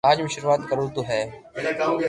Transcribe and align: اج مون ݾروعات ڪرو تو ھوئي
اج 0.09 0.17
مون 0.21 0.31
ݾروعات 0.33 0.61
ڪرو 0.69 0.85
تو 0.95 1.01
ھوئي 1.07 1.23